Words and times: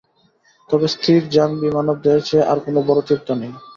তবে 0.69 0.87
স্থির 0.95 1.21
জানবি 1.35 1.67
মানবদেহের 1.71 2.21
চেয়ে 2.27 2.47
আর 2.51 2.57
কোন 2.63 2.75
বড় 2.87 2.99
তীর্থ 3.07 3.27
নেই। 3.41 3.51